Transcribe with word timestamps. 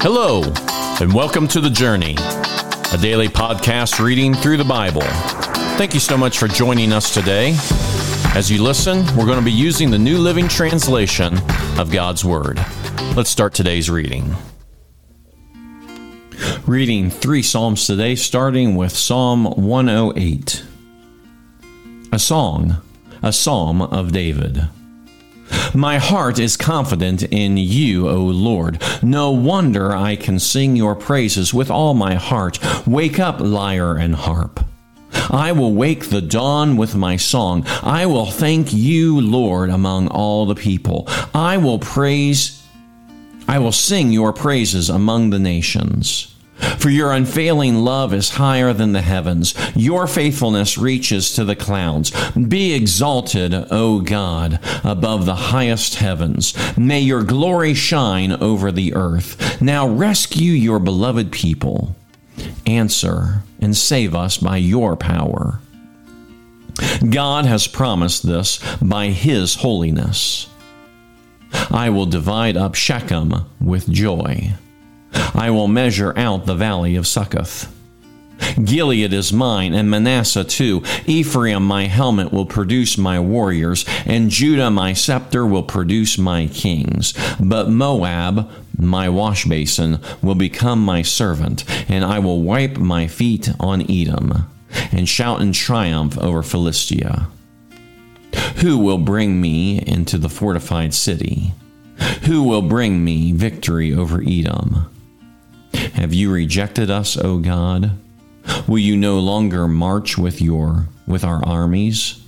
Hello, 0.00 0.44
and 1.00 1.12
welcome 1.12 1.48
to 1.48 1.60
The 1.60 1.68
Journey, 1.68 2.14
a 2.92 2.98
daily 3.02 3.26
podcast 3.26 3.98
reading 3.98 4.32
through 4.32 4.56
the 4.56 4.64
Bible. 4.64 5.02
Thank 5.76 5.92
you 5.92 5.98
so 5.98 6.16
much 6.16 6.38
for 6.38 6.46
joining 6.46 6.92
us 6.92 7.12
today. 7.12 7.56
As 8.32 8.48
you 8.48 8.62
listen, 8.62 8.98
we're 9.16 9.26
going 9.26 9.40
to 9.40 9.44
be 9.44 9.50
using 9.50 9.90
the 9.90 9.98
New 9.98 10.18
Living 10.18 10.46
Translation 10.46 11.36
of 11.80 11.90
God's 11.90 12.24
Word. 12.24 12.64
Let's 13.16 13.28
start 13.28 13.54
today's 13.54 13.90
reading. 13.90 14.36
Reading 16.64 17.10
three 17.10 17.42
Psalms 17.42 17.84
today, 17.84 18.14
starting 18.14 18.76
with 18.76 18.92
Psalm 18.96 19.46
108. 19.46 20.64
A 22.12 22.18
song, 22.20 22.76
a 23.20 23.32
psalm 23.32 23.82
of 23.82 24.12
David. 24.12 24.68
My 25.74 25.98
heart 25.98 26.38
is 26.38 26.56
confident 26.56 27.22
in 27.24 27.56
you, 27.56 28.08
O 28.08 28.22
Lord. 28.24 28.82
No 29.02 29.30
wonder 29.30 29.94
I 29.94 30.16
can 30.16 30.38
sing 30.38 30.76
your 30.76 30.94
praises 30.94 31.52
with 31.52 31.70
all 31.70 31.94
my 31.94 32.14
heart. 32.14 32.58
Wake 32.86 33.18
up, 33.18 33.40
lyre 33.40 33.96
and 33.96 34.14
harp. 34.14 34.64
I 35.30 35.52
will 35.52 35.74
wake 35.74 36.08
the 36.08 36.22
dawn 36.22 36.76
with 36.76 36.94
my 36.94 37.16
song. 37.16 37.64
I 37.82 38.06
will 38.06 38.26
thank 38.26 38.72
you, 38.72 39.20
Lord, 39.20 39.70
among 39.70 40.08
all 40.08 40.46
the 40.46 40.54
people. 40.54 41.06
I 41.34 41.56
will 41.56 41.78
praise, 41.78 42.62
I 43.46 43.58
will 43.58 43.72
sing 43.72 44.12
your 44.12 44.32
praises 44.32 44.88
among 44.88 45.30
the 45.30 45.38
nations. 45.38 46.34
For 46.78 46.90
your 46.90 47.12
unfailing 47.12 47.76
love 47.76 48.12
is 48.12 48.30
higher 48.30 48.72
than 48.72 48.92
the 48.92 49.02
heavens. 49.02 49.54
Your 49.74 50.06
faithfulness 50.06 50.78
reaches 50.78 51.32
to 51.34 51.44
the 51.44 51.56
clouds. 51.56 52.10
Be 52.32 52.72
exalted, 52.72 53.54
O 53.70 54.00
God, 54.00 54.60
above 54.84 55.26
the 55.26 55.34
highest 55.34 55.96
heavens. 55.96 56.54
May 56.76 57.00
your 57.00 57.22
glory 57.22 57.74
shine 57.74 58.32
over 58.32 58.72
the 58.72 58.94
earth. 58.94 59.60
Now 59.60 59.88
rescue 59.88 60.52
your 60.52 60.78
beloved 60.78 61.32
people. 61.32 61.96
Answer 62.66 63.42
and 63.60 63.76
save 63.76 64.14
us 64.14 64.38
by 64.38 64.56
your 64.58 64.96
power. 64.96 65.60
God 67.10 67.44
has 67.46 67.66
promised 67.66 68.26
this 68.26 68.60
by 68.80 69.08
his 69.08 69.56
holiness. 69.56 70.48
I 71.70 71.90
will 71.90 72.06
divide 72.06 72.56
up 72.56 72.74
Shechem 72.74 73.32
with 73.60 73.90
joy. 73.90 74.54
I 75.38 75.50
will 75.50 75.68
measure 75.68 76.12
out 76.18 76.46
the 76.46 76.56
valley 76.56 76.96
of 76.96 77.06
Succoth. 77.06 77.72
Gilead 78.64 79.12
is 79.12 79.32
mine, 79.32 79.72
and 79.72 79.88
Manasseh 79.88 80.42
too. 80.42 80.82
Ephraim, 81.06 81.62
my 81.64 81.86
helmet, 81.86 82.32
will 82.32 82.44
produce 82.44 82.98
my 82.98 83.20
warriors, 83.20 83.84
and 84.04 84.30
Judah, 84.30 84.68
my 84.68 84.94
scepter, 84.94 85.46
will 85.46 85.62
produce 85.62 86.18
my 86.18 86.48
kings. 86.48 87.14
But 87.38 87.70
Moab, 87.70 88.50
my 88.76 89.08
wash 89.08 89.44
basin, 89.44 90.00
will 90.22 90.34
become 90.34 90.84
my 90.84 91.02
servant, 91.02 91.64
and 91.88 92.04
I 92.04 92.18
will 92.18 92.42
wipe 92.42 92.76
my 92.76 93.06
feet 93.06 93.48
on 93.60 93.88
Edom, 93.88 94.50
and 94.90 95.08
shout 95.08 95.40
in 95.40 95.52
triumph 95.52 96.18
over 96.18 96.42
Philistia. 96.42 97.28
Who 98.56 98.78
will 98.78 98.98
bring 98.98 99.40
me 99.40 99.80
into 99.86 100.18
the 100.18 100.28
fortified 100.28 100.94
city? 100.94 101.52
Who 102.24 102.42
will 102.42 102.62
bring 102.62 103.04
me 103.04 103.30
victory 103.30 103.94
over 103.94 104.20
Edom? 104.20 104.90
Have 105.94 106.14
you 106.14 106.32
rejected 106.32 106.90
us, 106.90 107.16
O 107.16 107.38
God? 107.38 107.92
Will 108.66 108.78
you 108.78 108.96
no 108.96 109.18
longer 109.18 109.68
march 109.68 110.16
with 110.16 110.40
your 110.40 110.88
with 111.06 111.24
our 111.24 111.44
armies? 111.44 112.22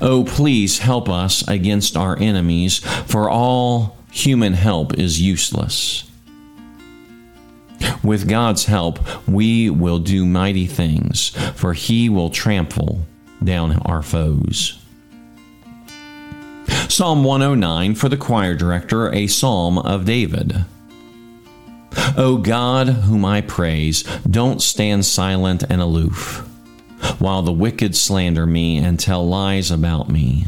Oh, 0.00 0.24
please 0.26 0.78
help 0.78 1.08
us 1.08 1.46
against 1.48 1.96
our 1.96 2.18
enemies, 2.18 2.78
for 3.06 3.28
all 3.28 3.96
human 4.10 4.54
help 4.54 4.94
is 4.94 5.20
useless. 5.20 6.04
With 8.02 8.28
God's 8.28 8.64
help, 8.66 8.98
we 9.28 9.68
will 9.68 9.98
do 9.98 10.24
mighty 10.24 10.66
things, 10.66 11.30
for 11.54 11.72
he 11.72 12.08
will 12.08 12.30
trample 12.30 13.00
down 13.42 13.78
our 13.84 14.02
foes. 14.02 14.78
Psalm 16.88 17.24
109 17.24 17.94
for 17.94 18.08
the 18.08 18.16
choir 18.16 18.54
director, 18.54 19.12
a 19.12 19.26
psalm 19.26 19.78
of 19.78 20.04
David. 20.04 20.64
O 22.16 22.38
God, 22.38 22.88
whom 22.88 23.24
I 23.24 23.40
praise, 23.40 24.02
don't 24.28 24.62
stand 24.62 25.04
silent 25.04 25.64
and 25.68 25.80
aloof, 25.80 26.46
while 27.18 27.42
the 27.42 27.52
wicked 27.52 27.96
slander 27.96 28.46
me 28.46 28.78
and 28.78 28.98
tell 28.98 29.26
lies 29.26 29.70
about 29.70 30.08
me. 30.08 30.46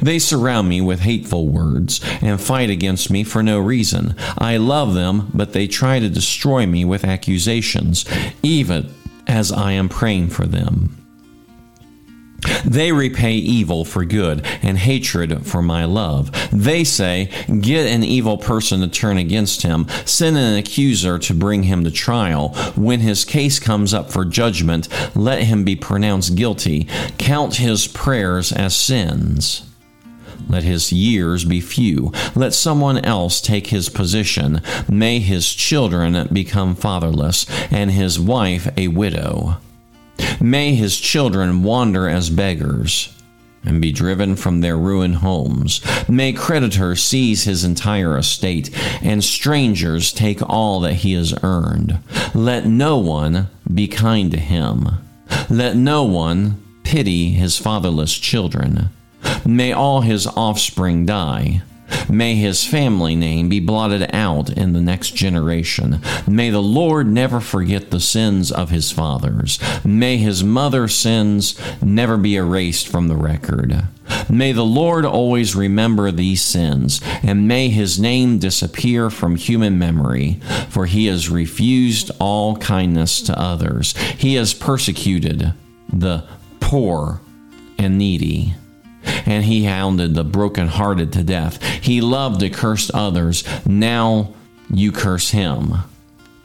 They 0.00 0.18
surround 0.18 0.68
me 0.68 0.80
with 0.80 1.00
hateful 1.00 1.48
words 1.48 2.00
and 2.20 2.40
fight 2.40 2.70
against 2.70 3.10
me 3.10 3.24
for 3.24 3.42
no 3.42 3.58
reason. 3.58 4.14
I 4.38 4.56
love 4.56 4.94
them, 4.94 5.30
but 5.34 5.52
they 5.52 5.66
try 5.66 5.98
to 5.98 6.08
destroy 6.08 6.66
me 6.66 6.84
with 6.84 7.04
accusations, 7.04 8.04
even 8.42 8.92
as 9.26 9.50
I 9.50 9.72
am 9.72 9.88
praying 9.88 10.30
for 10.30 10.46
them. 10.46 11.03
They 12.64 12.92
repay 12.92 13.34
evil 13.34 13.84
for 13.84 14.04
good 14.04 14.44
and 14.62 14.78
hatred 14.78 15.46
for 15.46 15.62
my 15.62 15.84
love. 15.84 16.30
They 16.52 16.84
say, 16.84 17.30
Get 17.60 17.86
an 17.86 18.02
evil 18.02 18.38
person 18.38 18.80
to 18.80 18.88
turn 18.88 19.18
against 19.18 19.62
him, 19.62 19.86
send 20.04 20.36
an 20.36 20.56
accuser 20.56 21.18
to 21.18 21.34
bring 21.34 21.64
him 21.64 21.84
to 21.84 21.90
trial. 21.90 22.50
When 22.76 23.00
his 23.00 23.24
case 23.24 23.58
comes 23.58 23.92
up 23.92 24.10
for 24.10 24.24
judgment, 24.24 24.88
let 25.14 25.42
him 25.44 25.64
be 25.64 25.76
pronounced 25.76 26.36
guilty. 26.36 26.88
Count 27.18 27.56
his 27.56 27.86
prayers 27.86 28.52
as 28.52 28.76
sins. 28.76 29.62
Let 30.48 30.62
his 30.62 30.92
years 30.92 31.44
be 31.44 31.60
few. 31.60 32.12
Let 32.34 32.54
someone 32.54 32.98
else 32.98 33.40
take 33.40 33.68
his 33.68 33.88
position. 33.88 34.60
May 34.88 35.20
his 35.20 35.52
children 35.52 36.28
become 36.32 36.74
fatherless, 36.74 37.46
and 37.70 37.90
his 37.90 38.20
wife 38.20 38.68
a 38.76 38.88
widow. 38.88 39.58
May 40.40 40.74
his 40.74 40.98
children 40.98 41.62
wander 41.62 42.08
as 42.08 42.30
beggars 42.30 43.10
and 43.64 43.80
be 43.80 43.92
driven 43.92 44.36
from 44.36 44.60
their 44.60 44.76
ruined 44.76 45.16
homes. 45.16 45.80
May 46.08 46.32
creditors 46.32 47.02
seize 47.02 47.44
his 47.44 47.64
entire 47.64 48.16
estate, 48.18 48.70
and 49.02 49.24
strangers 49.24 50.12
take 50.12 50.42
all 50.42 50.80
that 50.80 50.94
he 50.94 51.14
has 51.14 51.34
earned. 51.42 51.98
Let 52.34 52.66
no 52.66 52.98
one 52.98 53.48
be 53.72 53.88
kind 53.88 54.30
to 54.32 54.38
him. 54.38 54.88
Let 55.48 55.76
no 55.76 56.04
one 56.04 56.62
pity 56.82 57.30
his 57.30 57.58
fatherless 57.58 58.14
children. 58.18 58.90
May 59.46 59.72
all 59.72 60.02
his 60.02 60.26
offspring 60.26 61.06
die. 61.06 61.62
May 62.08 62.34
his 62.34 62.64
family 62.64 63.16
name 63.16 63.48
be 63.48 63.60
blotted 63.60 64.08
out 64.12 64.50
in 64.50 64.72
the 64.72 64.80
next 64.80 65.14
generation. 65.14 66.00
May 66.26 66.50
the 66.50 66.62
Lord 66.62 67.06
never 67.06 67.40
forget 67.40 67.90
the 67.90 68.00
sins 68.00 68.52
of 68.52 68.70
his 68.70 68.90
fathers. 68.90 69.58
May 69.84 70.16
his 70.18 70.44
mother's 70.44 70.94
sins 70.94 71.58
never 71.82 72.16
be 72.16 72.36
erased 72.36 72.88
from 72.88 73.08
the 73.08 73.16
record. 73.16 73.88
May 74.28 74.52
the 74.52 74.64
Lord 74.64 75.04
always 75.04 75.54
remember 75.54 76.10
these 76.10 76.42
sins, 76.42 77.00
and 77.22 77.48
may 77.48 77.68
his 77.68 77.98
name 77.98 78.38
disappear 78.38 79.10
from 79.10 79.36
human 79.36 79.78
memory, 79.78 80.40
for 80.68 80.86
he 80.86 81.06
has 81.06 81.30
refused 81.30 82.10
all 82.18 82.56
kindness 82.56 83.20
to 83.22 83.38
others. 83.38 83.96
He 83.96 84.34
has 84.34 84.54
persecuted 84.54 85.52
the 85.92 86.24
poor 86.60 87.20
and 87.78 87.98
needy 87.98 88.54
and 89.26 89.44
he 89.44 89.64
hounded 89.64 90.14
the 90.14 90.24
brokenhearted 90.24 91.12
to 91.12 91.24
death. 91.24 91.62
He 91.62 92.00
loved 92.00 92.40
to 92.40 92.50
curse 92.50 92.90
others. 92.92 93.44
Now 93.66 94.34
you 94.70 94.92
curse 94.92 95.30
him. 95.30 95.74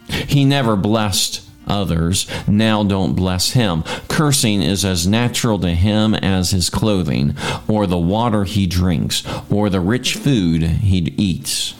He 0.08 0.44
never 0.44 0.76
blessed 0.76 1.46
others. 1.66 2.26
Now 2.48 2.82
don't 2.82 3.14
bless 3.14 3.52
him. 3.52 3.84
Cursing 4.08 4.62
is 4.62 4.84
as 4.84 5.06
natural 5.06 5.58
to 5.60 5.70
him 5.70 6.14
as 6.14 6.50
his 6.50 6.68
clothing, 6.68 7.34
or 7.68 7.86
the 7.86 7.98
water 7.98 8.44
he 8.44 8.66
drinks, 8.66 9.22
or 9.50 9.70
the 9.70 9.80
rich 9.80 10.14
food 10.14 10.62
he 10.62 10.98
eats. 11.16 11.74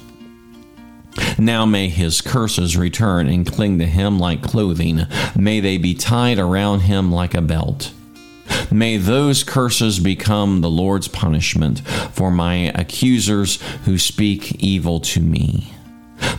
Now 1.38 1.66
may 1.66 1.88
his 1.88 2.20
curses 2.20 2.76
return 2.76 3.26
and 3.28 3.50
cling 3.50 3.78
to 3.78 3.86
him 3.86 4.18
like 4.18 4.42
clothing. 4.42 5.06
May 5.36 5.60
they 5.60 5.76
be 5.76 5.94
tied 5.94 6.38
around 6.38 6.80
him 6.80 7.10
like 7.10 7.34
a 7.34 7.42
belt. 7.42 7.92
May 8.70 8.96
those 8.96 9.42
curses 9.42 9.98
become 9.98 10.60
the 10.60 10.70
Lord's 10.70 11.08
punishment 11.08 11.80
for 12.12 12.30
my 12.30 12.72
accusers 12.74 13.60
who 13.84 13.98
speak 13.98 14.62
evil 14.62 15.00
to 15.00 15.20
me. 15.20 15.72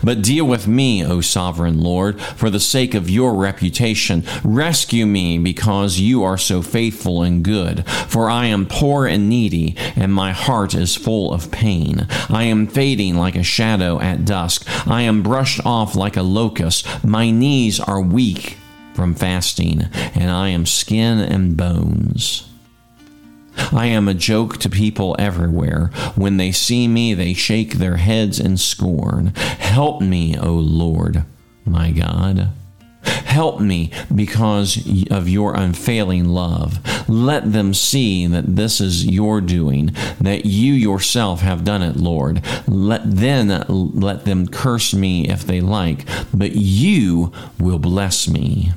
But 0.02 0.22
deal 0.22 0.46
with 0.46 0.66
me, 0.66 1.04
O 1.04 1.20
sovereign 1.20 1.80
Lord, 1.80 2.20
for 2.20 2.50
the 2.50 2.60
sake 2.60 2.94
of 2.94 3.10
your 3.10 3.34
reputation. 3.34 4.24
Rescue 4.42 5.06
me 5.06 5.38
because 5.38 5.98
you 5.98 6.22
are 6.22 6.38
so 6.38 6.62
faithful 6.62 7.22
and 7.22 7.44
good. 7.44 7.86
For 7.86 8.30
I 8.30 8.46
am 8.46 8.66
poor 8.66 9.06
and 9.06 9.28
needy, 9.28 9.76
and 9.96 10.12
my 10.12 10.32
heart 10.32 10.74
is 10.74 10.96
full 10.96 11.32
of 11.32 11.50
pain. 11.50 12.06
I 12.28 12.44
am 12.44 12.66
fading 12.66 13.16
like 13.16 13.36
a 13.36 13.42
shadow 13.42 14.00
at 14.00 14.24
dusk. 14.24 14.66
I 14.88 15.02
am 15.02 15.22
brushed 15.22 15.64
off 15.64 15.94
like 15.94 16.16
a 16.16 16.22
locust. 16.22 16.86
My 17.04 17.30
knees 17.30 17.78
are 17.80 18.00
weak 18.00 18.56
from 18.94 19.14
fasting, 19.14 19.82
and 20.14 20.30
I 20.30 20.48
am 20.48 20.66
skin 20.66 21.18
and 21.18 21.56
bones. 21.56 22.48
I 23.70 23.86
am 23.86 24.08
a 24.08 24.14
joke 24.14 24.58
to 24.58 24.70
people 24.70 25.14
everywhere. 25.18 25.90
When 26.14 26.36
they 26.36 26.52
see 26.52 26.88
me, 26.88 27.14
they 27.14 27.34
shake 27.34 27.74
their 27.74 27.96
heads 27.96 28.40
in 28.40 28.56
scorn. 28.56 29.26
Help 29.36 30.00
me, 30.00 30.38
O 30.38 30.52
Lord, 30.52 31.24
my 31.64 31.90
God. 31.90 32.50
Help 33.02 33.60
me 33.60 33.90
because 34.14 34.76
of 35.10 35.28
your 35.28 35.54
unfailing 35.54 36.28
love. 36.28 36.78
Let 37.08 37.52
them 37.52 37.74
see 37.74 38.26
that 38.26 38.56
this 38.56 38.80
is 38.80 39.06
your 39.06 39.40
doing, 39.40 39.90
that 40.20 40.44
you 40.44 40.72
yourself 40.74 41.40
have 41.40 41.64
done 41.64 41.82
it, 41.82 41.96
Lord. 41.96 42.42
Let 42.68 43.02
then 43.04 43.64
let 43.68 44.24
them 44.24 44.46
curse 44.46 44.94
me 44.94 45.28
if 45.28 45.44
they 45.44 45.60
like, 45.60 46.06
but 46.32 46.52
you 46.52 47.32
will 47.58 47.78
bless 47.78 48.28
me. 48.28 48.72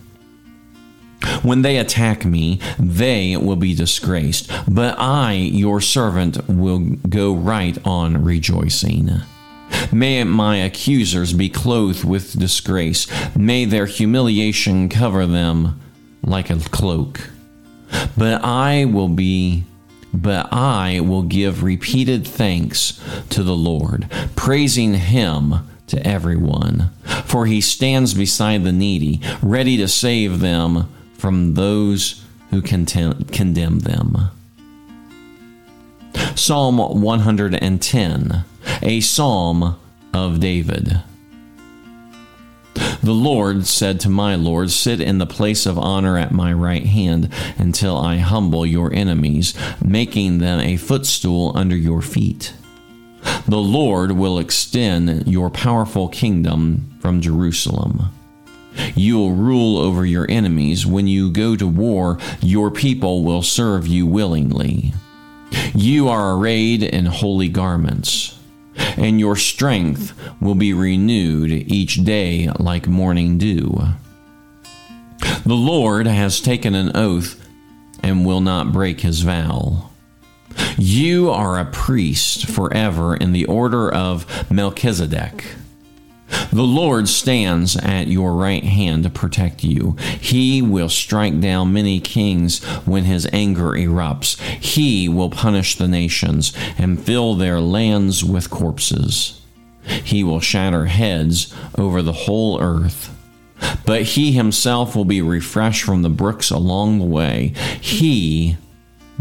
When 1.42 1.62
they 1.62 1.77
attack 1.77 2.25
me, 2.25 2.60
they 2.80 3.38
will 3.38 3.56
be 3.56 3.74
disgraced, 3.74 4.51
but 4.68 4.95
I, 4.98 5.33
your 5.33 5.81
servant, 5.81 6.48
will 6.48 6.80
go 7.10 7.33
right 7.33 7.77
on 7.86 8.24
rejoicing. 8.24 9.10
May 9.92 10.24
my 10.24 10.57
accusers 10.57 11.33
be 11.33 11.50
clothed 11.50 12.04
with 12.04 12.39
disgrace. 12.39 13.07
May 13.36 13.66
their 13.66 13.86
humiliation 13.86 14.89
cover 14.89 15.25
them 15.25 15.80
like 16.22 16.50
a 16.50 16.57
cloak. 16.57 17.30
But 18.18 18.44
I 18.44 18.86
will 18.86 19.10
be 19.10 19.63
but 20.13 20.48
I 20.54 21.01
will 21.01 21.24
give 21.24 21.62
repeated 21.62 22.25
thanks 22.25 23.01
to 23.31 23.44
the 23.44 23.56
Lord, 23.56 24.10
praising 24.36 24.94
him 24.94 25.56
to 25.88 26.07
everyone. 26.07 26.92
For 27.25 27.45
he 27.45 27.60
stands 27.60 28.13
beside 28.13 28.63
the 28.63 28.72
needy, 28.72 29.19
ready 29.42 29.75
to 29.75 29.89
save 29.89 30.39
them 30.39 30.89
from 31.17 31.53
those 31.53 32.23
who 32.50 32.62
condemn 32.62 33.79
them. 33.79 34.29
Psalm 36.35 36.77
110 36.77 38.45
a 38.81 39.00
psalm 39.00 39.79
of 40.13 40.39
David. 40.39 41.01
The 43.03 43.13
Lord 43.13 43.67
said 43.67 44.00
to 44.01 44.09
my 44.09 44.35
Lord, 44.35 44.71
Sit 44.71 45.00
in 45.00 45.19
the 45.19 45.25
place 45.25 45.65
of 45.65 45.77
honor 45.77 46.17
at 46.17 46.31
my 46.31 46.51
right 46.51 46.85
hand 46.85 47.31
until 47.57 47.97
I 47.97 48.17
humble 48.17 48.65
your 48.65 48.91
enemies, 48.94 49.53
making 49.83 50.39
them 50.39 50.59
a 50.59 50.77
footstool 50.77 51.51
under 51.56 51.75
your 51.75 52.01
feet. 52.01 52.53
The 53.47 53.57
Lord 53.57 54.13
will 54.13 54.39
extend 54.39 55.27
your 55.27 55.50
powerful 55.50 56.07
kingdom 56.07 56.97
from 57.00 57.21
Jerusalem. 57.21 58.12
You 58.95 59.18
will 59.18 59.33
rule 59.33 59.77
over 59.77 60.06
your 60.06 60.25
enemies. 60.30 60.86
When 60.86 61.07
you 61.07 61.31
go 61.31 61.56
to 61.56 61.68
war, 61.68 62.18
your 62.42 62.72
people 62.72 63.24
will 63.24 63.42
serve 63.42 63.88
you 63.88 64.06
willingly. 64.06 64.94
You 65.74 66.10
are 66.10 66.36
arrayed 66.36 66.83
in 66.83 67.06
holy 67.06 67.50
garments 67.50 68.36
and 68.98 69.19
your 69.19 69.36
strength 69.36 70.13
will 70.42 70.56
be 70.56 70.74
renewed 70.74 71.51
each 71.51 72.04
day 72.04 72.50
like 72.60 72.88
morning 72.88 73.38
dew. 73.38 73.81
The 75.45 75.54
Lord 75.54 76.07
has 76.07 76.42
taken 76.42 76.75
an 76.75 76.95
oath 76.95 77.42
and 78.04 78.25
will 78.25 78.42
not 78.42 78.72
break 78.72 79.01
his 79.01 79.22
vow. 79.22 79.89
You 80.77 81.31
are 81.31 81.60
a 81.60 81.66
priest 81.66 82.48
forever 82.48 83.16
in 83.16 83.31
the 83.31 83.45
order 83.45 83.92
of 83.92 84.51
Melchizedek. 84.51 85.45
The 86.56 86.63
Lord 86.63 87.10
stands 87.10 87.75
at 87.75 88.07
your 88.07 88.34
right 88.34 88.63
hand 88.63 89.04
to 89.04 89.10
protect 89.10 89.66
you. 89.66 89.98
He 90.22 90.62
will 90.62 90.88
strike 90.88 91.42
down 91.42 91.74
many 91.74 92.00
kings 92.00 92.63
when 92.86 93.04
his 93.04 93.28
anger 93.34 93.72
erupts. 93.72 94.40
He 94.40 95.10
will 95.10 95.30
punish 95.30 95.75
the 95.75 95.90
nations 95.90 96.54
and 96.78 96.98
fill 96.98 97.36
their 97.36 97.60
lands 97.60 98.24
with 98.24 98.50
corpses. 98.50 99.42
He 99.84 100.24
will 100.24 100.40
shatter 100.40 100.86
heads 100.86 101.54
over 101.78 102.02
the 102.02 102.13
whole 102.13 102.62
earth. 102.62 103.13
But 103.86 104.04
he 104.04 104.31
himself 104.31 104.96
will 104.96 105.04
be 105.04 105.22
refreshed 105.22 105.84
from 105.84 106.04
the 106.04 106.10
brooks 106.10 106.51
along 106.51 107.00
the 107.00 107.06
way. 107.06 107.51
He 107.81 108.56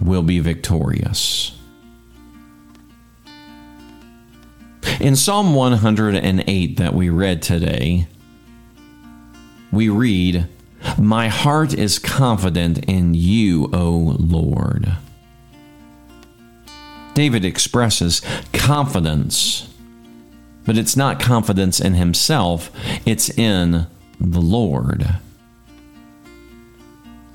will 0.01 0.23
be 0.23 0.39
victorious. 0.39 1.51
In 5.05 5.17
Psalm 5.17 5.55
108 5.55 6.79
that 6.79 6.95
we 6.95 7.11
read 7.11 7.43
today, 7.43 8.07
we 9.71 9.91
read, 9.91 10.49
My 10.97 11.29
heart 11.29 11.75
is 11.75 11.99
confident 11.99 12.79
in 12.87 13.13
you, 13.13 13.69
O 13.75 14.17
Lord. 14.19 14.97
David 17.13 17.45
expresses 17.45 18.23
confidence, 18.55 19.69
but 20.65 20.79
it's 20.79 20.97
not 20.97 21.21
confidence 21.21 21.81
in 21.81 21.93
himself, 21.93 22.71
it's 23.05 23.29
in 23.29 23.87
the 24.19 24.41
Lord. 24.41 25.17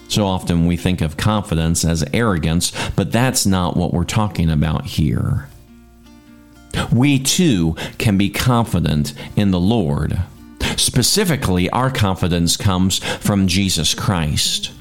So 0.08 0.26
often 0.26 0.66
we 0.66 0.76
think 0.76 1.02
of 1.02 1.18
confidence 1.18 1.86
as 1.86 2.04
arrogance, 2.14 2.72
but 2.96 3.12
that's 3.12 3.46
not 3.46 3.78
what 3.78 3.94
we're 3.94 4.06
talking 4.06 4.50
about 4.50 4.88
here 4.88 5.49
we 6.92 7.20
too 7.20 7.76
can 7.98 8.18
be 8.18 8.30
confident 8.30 9.14
in 9.36 9.52
the 9.52 9.60
Lord. 9.60 10.22
Specifically, 10.78 11.70
our 11.72 11.92
confidence 11.92 12.56
comes 12.56 13.00
from 13.00 13.48
Jesus 13.48 13.94
Christ. 13.94 14.72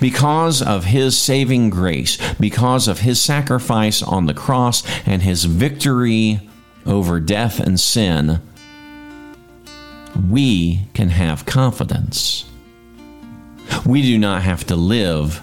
Because 0.00 0.62
of 0.62 0.84
his 0.84 1.16
saving 1.16 1.70
grace, 1.70 2.18
because 2.40 2.88
of 2.88 3.00
his 3.00 3.20
sacrifice 3.20 4.02
on 4.02 4.26
the 4.26 4.34
cross 4.34 4.82
and 5.06 5.22
his 5.22 5.44
victory 5.44 6.40
over 6.86 7.20
death 7.20 7.60
and 7.60 7.78
sin, 7.78 8.40
we 10.28 10.88
can 10.94 11.10
have 11.10 11.46
confidence. 11.46 12.46
We 13.84 14.02
do 14.02 14.18
not 14.18 14.42
have 14.42 14.64
to 14.66 14.76
live 14.76 15.42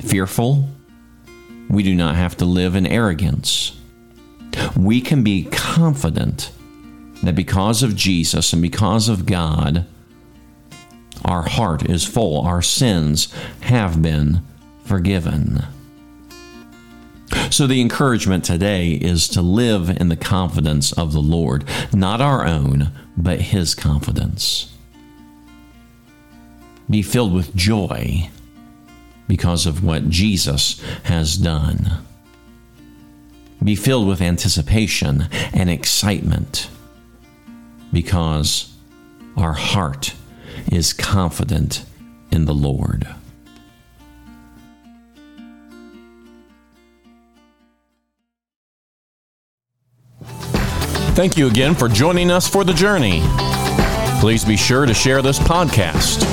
fearful. 0.00 0.68
We 1.68 1.82
do 1.82 1.94
not 1.94 2.16
have 2.16 2.36
to 2.38 2.46
live 2.46 2.74
in 2.74 2.86
arrogance 2.86 3.77
we 4.76 5.00
can 5.00 5.22
be 5.22 5.44
confident 5.44 6.50
that 7.22 7.34
because 7.34 7.82
of 7.82 7.96
Jesus 7.96 8.52
and 8.52 8.62
because 8.62 9.08
of 9.08 9.26
God, 9.26 9.86
our 11.24 11.42
heart 11.42 11.88
is 11.88 12.04
full, 12.04 12.40
our 12.42 12.62
sins 12.62 13.32
have 13.62 14.00
been 14.00 14.42
forgiven. 14.84 15.64
So, 17.50 17.66
the 17.66 17.80
encouragement 17.80 18.44
today 18.44 18.92
is 18.92 19.28
to 19.28 19.42
live 19.42 19.90
in 19.90 20.08
the 20.08 20.16
confidence 20.16 20.92
of 20.92 21.12
the 21.12 21.20
Lord, 21.20 21.64
not 21.92 22.20
our 22.20 22.46
own, 22.46 22.92
but 23.16 23.40
His 23.40 23.74
confidence. 23.74 24.72
Be 26.88 27.02
filled 27.02 27.34
with 27.34 27.54
joy 27.54 28.30
because 29.26 29.66
of 29.66 29.84
what 29.84 30.08
Jesus 30.08 30.80
has 31.04 31.36
done 31.36 31.98
be 33.62 33.74
filled 33.74 34.06
with 34.06 34.20
anticipation 34.20 35.28
and 35.52 35.68
excitement 35.68 36.70
because 37.92 38.74
our 39.36 39.52
heart 39.52 40.14
is 40.70 40.92
confident 40.92 41.84
in 42.30 42.44
the 42.44 42.54
Lord. 42.54 43.06
Thank 51.14 51.36
you 51.36 51.48
again 51.48 51.74
for 51.74 51.88
joining 51.88 52.30
us 52.30 52.46
for 52.46 52.62
the 52.62 52.72
journey. 52.72 53.22
Please 54.20 54.44
be 54.44 54.56
sure 54.56 54.86
to 54.86 54.94
share 54.94 55.20
this 55.20 55.38
podcast. 55.38 56.24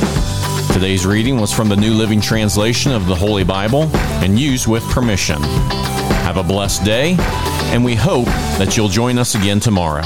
Today's 0.73 1.05
reading 1.05 1.39
was 1.39 1.51
from 1.51 1.69
the 1.69 1.75
New 1.75 1.93
Living 1.93 2.21
Translation 2.21 2.91
of 2.91 3.07
the 3.07 3.15
Holy 3.15 3.43
Bible 3.43 3.83
and 4.21 4.37
used 4.37 4.67
with 4.67 4.83
permission. 4.91 5.41
Have 6.25 6.37
a 6.37 6.43
blessed 6.43 6.83
day, 6.83 7.15
and 7.71 7.85
we 7.85 7.93
hope 7.93 8.25
that 8.57 8.75
you'll 8.75 8.89
join 8.89 9.19
us 9.19 9.35
again 9.35 9.59
tomorrow. 9.59 10.01